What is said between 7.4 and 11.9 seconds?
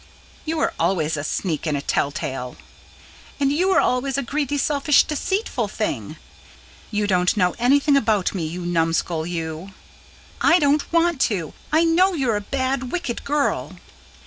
anything about me, you numbskull, you!" "I don't want to! I